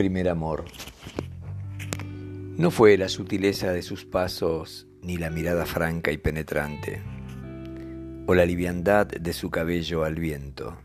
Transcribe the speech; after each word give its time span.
Primer 0.00 0.30
amor. 0.30 0.64
No 2.56 2.70
fue 2.70 2.96
la 2.96 3.10
sutileza 3.10 3.70
de 3.70 3.82
sus 3.82 4.06
pasos, 4.06 4.86
ni 5.02 5.18
la 5.18 5.28
mirada 5.28 5.66
franca 5.66 6.10
y 6.10 6.16
penetrante, 6.16 7.02
o 8.26 8.34
la 8.34 8.46
liviandad 8.46 9.08
de 9.08 9.32
su 9.34 9.50
cabello 9.50 10.04
al 10.04 10.14
viento. 10.14 10.78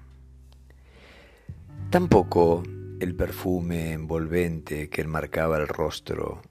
Tampoco 1.91 2.63
el 2.99 3.15
perfume 3.15 3.93
envolvente 3.93 4.89
que 4.89 5.03
enmarcaba 5.03 5.59
el 5.59 5.69
rostro, 5.69 6.41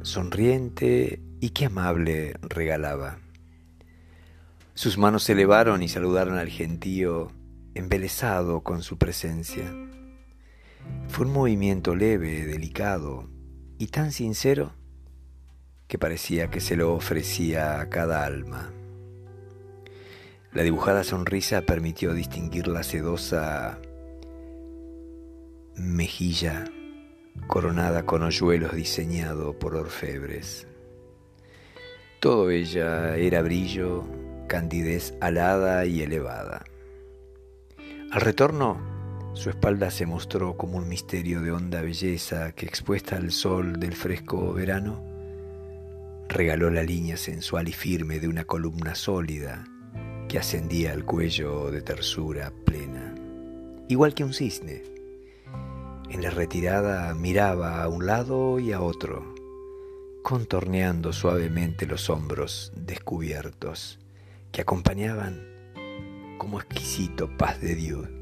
sonriente 0.00 1.20
y 1.38 1.50
que 1.50 1.66
amable 1.66 2.32
regalaba. 2.40 3.18
Sus 4.72 4.96
manos 4.96 5.24
se 5.24 5.32
elevaron 5.32 5.82
y 5.82 5.88
saludaron 5.88 6.38
al 6.38 6.48
gentío, 6.48 7.30
embelesado 7.74 8.62
con 8.62 8.82
su 8.82 8.96
presencia. 8.96 9.70
Fue 11.08 11.26
un 11.26 11.32
movimiento 11.32 11.94
leve, 11.94 12.46
delicado 12.46 13.28
y 13.78 13.88
tan 13.88 14.12
sincero 14.12 14.72
que 15.88 15.98
parecía 15.98 16.50
que 16.50 16.60
se 16.60 16.76
lo 16.76 16.94
ofrecía 16.94 17.80
a 17.80 17.88
cada 17.90 18.24
alma. 18.24 18.72
La 20.52 20.62
dibujada 20.62 21.04
sonrisa 21.04 21.62
permitió 21.62 22.14
distinguir 22.14 22.68
la 22.68 22.82
sedosa 22.82 23.78
mejilla 25.76 26.64
coronada 27.46 28.04
con 28.04 28.22
hoyuelos 28.22 28.74
diseñado 28.74 29.58
por 29.58 29.74
orfebres. 29.76 30.66
Todo 32.20 32.50
ella 32.50 33.16
era 33.16 33.42
brillo, 33.42 34.04
candidez 34.46 35.14
alada 35.20 35.86
y 35.86 36.02
elevada. 36.02 36.64
Al 38.10 38.20
retorno, 38.20 38.91
su 39.34 39.48
espalda 39.48 39.90
se 39.90 40.04
mostró 40.04 40.56
como 40.56 40.76
un 40.76 40.88
misterio 40.88 41.40
de 41.40 41.52
honda 41.52 41.80
belleza 41.80 42.52
que 42.52 42.66
expuesta 42.66 43.16
al 43.16 43.32
sol 43.32 43.80
del 43.80 43.94
fresco 43.94 44.52
verano, 44.52 45.02
regaló 46.28 46.70
la 46.70 46.82
línea 46.82 47.16
sensual 47.16 47.68
y 47.68 47.72
firme 47.72 48.20
de 48.20 48.28
una 48.28 48.44
columna 48.44 48.94
sólida 48.94 49.64
que 50.28 50.38
ascendía 50.38 50.92
al 50.92 51.04
cuello 51.04 51.70
de 51.70 51.80
tersura 51.80 52.52
plena, 52.64 53.14
igual 53.88 54.14
que 54.14 54.24
un 54.24 54.34
cisne. 54.34 54.82
En 56.10 56.22
la 56.22 56.30
retirada 56.30 57.14
miraba 57.14 57.82
a 57.82 57.88
un 57.88 58.06
lado 58.06 58.58
y 58.58 58.72
a 58.72 58.82
otro, 58.82 59.34
contorneando 60.22 61.12
suavemente 61.14 61.86
los 61.86 62.10
hombros 62.10 62.70
descubiertos 62.76 63.98
que 64.52 64.60
acompañaban 64.60 65.40
como 66.36 66.60
exquisito 66.60 67.34
paz 67.38 67.60
de 67.62 67.74
Dios. 67.74 68.21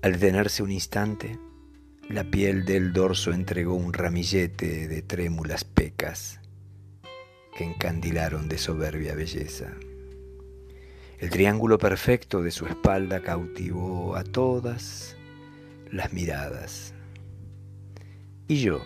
Al 0.00 0.12
detenerse 0.12 0.62
un 0.62 0.70
instante, 0.70 1.40
la 2.08 2.22
piel 2.22 2.64
del 2.64 2.92
dorso 2.92 3.32
entregó 3.32 3.74
un 3.74 3.92
ramillete 3.92 4.86
de 4.86 5.02
trémulas 5.02 5.64
pecas 5.64 6.38
que 7.56 7.64
encandilaron 7.64 8.48
de 8.48 8.58
soberbia 8.58 9.16
belleza. 9.16 9.74
El 11.18 11.30
triángulo 11.30 11.78
perfecto 11.78 12.42
de 12.42 12.52
su 12.52 12.66
espalda 12.66 13.22
cautivó 13.22 14.14
a 14.14 14.22
todas 14.22 15.16
las 15.90 16.12
miradas. 16.12 16.94
Y 18.46 18.60
yo, 18.60 18.80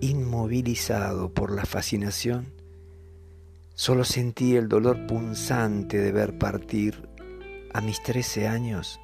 inmovilizado 0.00 1.34
por 1.34 1.52
la 1.52 1.66
fascinación, 1.66 2.46
solo 3.74 4.04
sentí 4.04 4.56
el 4.56 4.68
dolor 4.68 5.06
punzante 5.06 5.98
de 5.98 6.12
ver 6.12 6.38
partir 6.38 7.06
a 7.74 7.82
mis 7.82 8.02
trece 8.02 8.48
años 8.48 8.98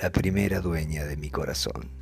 la 0.00 0.10
primera 0.10 0.60
dueña 0.60 1.04
de 1.04 1.16
mi 1.16 1.28
corazón. 1.28 1.99